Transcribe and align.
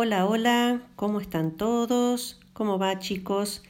Hola, 0.00 0.26
hola, 0.26 0.82
¿cómo 0.94 1.20
están 1.20 1.56
todos? 1.56 2.38
¿Cómo 2.52 2.78
va 2.78 3.00
chicos? 3.00 3.64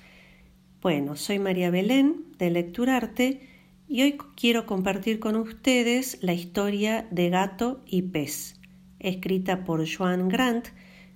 Bueno, 0.82 1.16
soy 1.16 1.38
María 1.38 1.70
Belén 1.70 2.26
de 2.36 2.50
Lecturarte 2.50 3.48
y 3.88 4.02
hoy 4.02 4.18
quiero 4.36 4.66
compartir 4.66 5.20
con 5.20 5.36
ustedes 5.36 6.18
la 6.20 6.34
historia 6.34 7.08
de 7.10 7.30
Gato 7.30 7.82
y 7.86 8.02
Pez, 8.02 8.60
escrita 8.98 9.64
por 9.64 9.88
Joan 9.90 10.28
Grant 10.28 10.66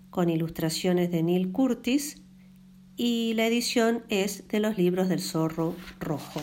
con 0.08 0.30
ilustraciones 0.30 1.10
de 1.10 1.22
Neil 1.22 1.52
Curtis 1.52 2.22
y 2.96 3.34
la 3.34 3.46
edición 3.46 4.04
es 4.08 4.48
de 4.48 4.60
los 4.60 4.78
libros 4.78 5.10
del 5.10 5.20
zorro 5.20 5.76
rojo. 6.00 6.40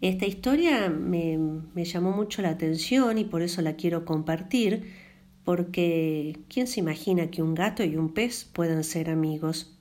Esta 0.00 0.26
historia 0.26 0.88
me, 0.88 1.38
me 1.38 1.84
llamó 1.84 2.10
mucho 2.10 2.42
la 2.42 2.48
atención 2.48 3.16
y 3.16 3.24
por 3.26 3.42
eso 3.42 3.62
la 3.62 3.76
quiero 3.76 4.04
compartir 4.04 5.09
porque 5.44 6.38
¿quién 6.48 6.66
se 6.66 6.80
imagina 6.80 7.30
que 7.30 7.42
un 7.42 7.54
gato 7.54 7.84
y 7.84 7.96
un 7.96 8.12
pez 8.12 8.44
puedan 8.44 8.84
ser 8.84 9.10
amigos? 9.10 9.76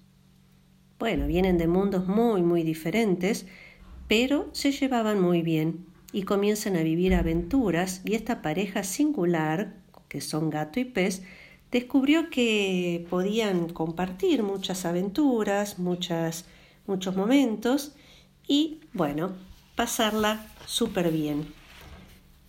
Bueno, 0.99 1.27
vienen 1.27 1.57
de 1.57 1.67
mundos 1.67 2.07
muy, 2.07 2.41
muy 2.41 2.63
diferentes, 2.63 3.45
pero 4.07 4.49
se 4.51 4.71
llevaban 4.71 5.21
muy 5.21 5.41
bien 5.41 5.85
y 6.11 6.23
comienzan 6.23 6.75
a 6.75 6.83
vivir 6.83 7.13
aventuras 7.13 8.01
y 8.03 8.15
esta 8.15 8.41
pareja 8.41 8.83
singular, 8.83 9.77
que 10.07 10.21
son 10.21 10.49
gato 10.49 10.79
y 10.79 10.85
pez, 10.85 11.23
descubrió 11.71 12.29
que 12.29 13.05
podían 13.09 13.69
compartir 13.69 14.43
muchas 14.43 14.85
aventuras, 14.85 15.79
muchas, 15.79 16.45
muchos 16.87 17.15
momentos 17.15 17.95
y, 18.47 18.81
bueno, 18.93 19.33
pasarla 19.75 20.47
súper 20.65 21.11
bien. 21.11 21.45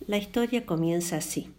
La 0.07 0.17
historia 0.17 0.65
comienza 0.65 1.17
así. 1.17 1.53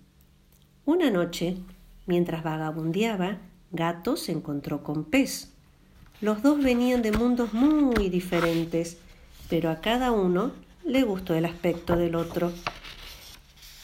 Una 0.84 1.12
noche, 1.12 1.58
mientras 2.06 2.42
vagabundeaba, 2.42 3.38
Gato 3.70 4.16
se 4.16 4.32
encontró 4.32 4.82
con 4.82 5.04
Pez. 5.04 5.52
Los 6.20 6.42
dos 6.42 6.60
venían 6.60 7.02
de 7.02 7.12
mundos 7.12 7.54
muy 7.54 8.08
diferentes, 8.08 8.98
pero 9.48 9.70
a 9.70 9.80
cada 9.80 10.10
uno 10.10 10.50
le 10.84 11.04
gustó 11.04 11.34
el 11.34 11.44
aspecto 11.44 11.94
del 11.96 12.16
otro. 12.16 12.52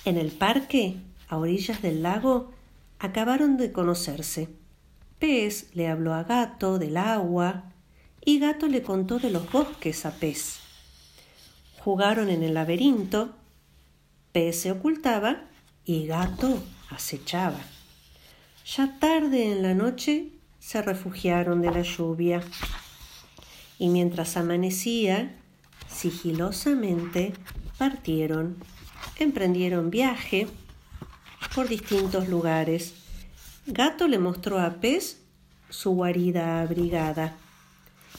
En 0.05 0.17
el 0.17 0.33
parque, 0.33 0.97
a 1.29 1.37
orillas 1.37 1.83
del 1.83 2.03
lago, 2.03 2.51
acabaron 2.99 3.59
de 3.59 3.71
conocerse. 3.71 4.49
Pez 5.21 5.71
le 5.75 5.87
habló 5.87 6.15
a 6.15 6.25
Gato 6.25 6.81
del 6.81 6.97
agua 6.97 7.63
y 8.25 8.41
Gato 8.41 8.67
le 8.67 8.83
contó 8.83 9.21
de 9.21 9.31
los 9.31 9.53
bosques 9.53 10.05
a 10.05 10.11
Pez. 10.11 10.59
Jugaron 11.79 12.29
en 12.29 12.43
el 12.43 12.55
laberinto, 12.55 13.37
Pez 14.33 14.63
se 14.63 14.73
ocultaba 14.73 15.45
y 15.85 16.09
Gato 16.09 16.61
acechaba. 16.91 17.61
Ya 18.77 18.99
tarde 18.99 19.51
en 19.51 19.63
la 19.63 19.75
noche 19.75 20.29
se 20.59 20.83
refugiaron 20.83 21.63
de 21.63 21.71
la 21.71 21.83
lluvia 21.83 22.43
y 23.79 23.89
mientras 23.89 24.37
amanecía, 24.37 25.35
sigilosamente 25.89 27.33
partieron, 27.79 28.57
emprendieron 29.19 29.91
viaje 29.91 30.49
por 31.55 31.69
distintos 31.69 32.29
lugares. 32.29 32.95
Gato 33.67 34.09
le 34.09 34.19
mostró 34.19 34.59
a 34.59 34.75
Pez 34.81 35.21
su 35.71 35.91
guarida 35.93 36.61
abrigada 36.61 37.37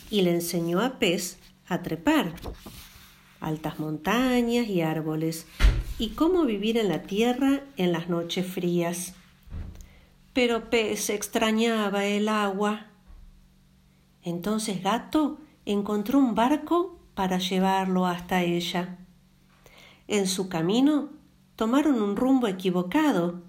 y 0.10 0.22
le 0.22 0.32
enseñó 0.32 0.82
a 0.82 1.00
Pez 1.00 1.38
a 1.68 1.82
trepar 1.82 2.34
altas 3.40 3.80
montañas 3.80 4.68
y 4.68 4.82
árboles 4.82 5.46
y 6.00 6.12
cómo 6.12 6.46
vivir 6.46 6.78
en 6.78 6.88
la 6.88 7.04
tierra 7.04 7.62
en 7.76 7.92
las 7.92 8.10
noches 8.10 8.48
frías. 8.48 9.14
Pero 10.34 10.70
Pez 10.70 11.10
extrañaba 11.10 12.06
el 12.06 12.30
agua. 12.30 12.88
Entonces 14.24 14.82
Gato 14.82 15.38
encontró 15.66 16.18
un 16.18 16.36
barco 16.36 16.98
para 17.16 17.38
llevarlo 17.38 18.06
hasta 18.06 18.42
ella. 18.42 18.98
En 20.08 20.26
su 20.26 20.48
camino 20.48 21.10
tomaron 21.58 22.02
un 22.02 22.16
rumbo 22.16 22.48
equivocado 22.48 23.44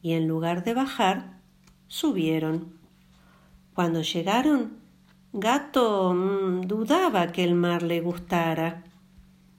y 0.00 0.12
en 0.12 0.28
lugar 0.28 0.62
de 0.62 0.74
bajar, 0.74 1.40
subieron. 1.88 2.78
Cuando 3.74 4.02
llegaron, 4.02 4.78
Gato 5.32 6.14
mm, 6.14 6.68
dudaba 6.68 7.32
que 7.32 7.42
el 7.42 7.56
mar 7.56 7.82
le 7.82 8.00
gustara 8.00 8.84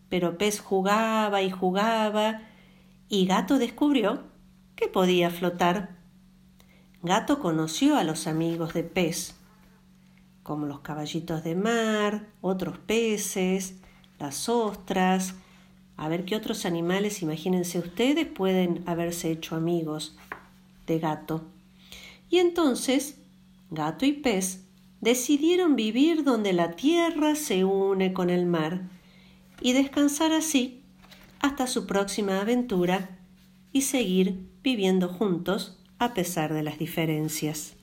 pero 0.09 0.37
Pez 0.37 0.59
jugaba 0.59 1.41
y 1.41 1.51
jugaba 1.51 2.41
y 3.09 3.25
Gato 3.25 3.57
descubrió 3.57 4.23
que 4.75 4.87
podía 4.87 5.29
flotar. 5.29 5.97
Gato 7.03 7.39
conoció 7.39 7.97
a 7.97 8.03
los 8.03 8.27
amigos 8.27 8.73
de 8.73 8.83
Pez, 8.83 9.35
como 10.43 10.65
los 10.65 10.79
caballitos 10.79 11.43
de 11.43 11.55
mar, 11.55 12.27
otros 12.41 12.77
peces, 12.77 13.75
las 14.19 14.47
ostras, 14.49 15.35
a 15.97 16.07
ver 16.07 16.25
qué 16.25 16.35
otros 16.35 16.65
animales, 16.65 17.21
imagínense 17.21 17.79
ustedes, 17.79 18.27
pueden 18.27 18.83
haberse 18.85 19.31
hecho 19.31 19.55
amigos 19.55 20.15
de 20.85 20.99
gato. 20.99 21.43
Y 22.29 22.37
entonces, 22.37 23.19
gato 23.71 24.05
y 24.05 24.13
pez 24.13 24.63
decidieron 25.01 25.75
vivir 25.75 26.23
donde 26.23 26.53
la 26.53 26.71
tierra 26.75 27.35
se 27.35 27.65
une 27.65 28.13
con 28.13 28.29
el 28.29 28.45
mar 28.45 28.96
y 29.61 29.73
descansar 29.73 30.31
así 30.33 30.83
hasta 31.39 31.67
su 31.67 31.87
próxima 31.87 32.41
aventura 32.41 33.19
y 33.71 33.81
seguir 33.81 34.49
viviendo 34.63 35.07
juntos 35.07 35.79
a 35.99 36.13
pesar 36.13 36.53
de 36.53 36.63
las 36.63 36.77
diferencias. 36.77 37.76